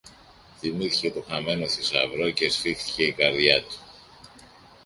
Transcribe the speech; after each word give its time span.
Θυμήθηκε 0.59 1.11
το 1.11 1.21
χαμένο 1.27 1.67
θησαυρό 1.67 2.29
και 2.31 2.49
σφίχθηκε 2.49 3.03
η 3.03 3.11
καρδιά 3.11 3.61
του. 3.61 3.75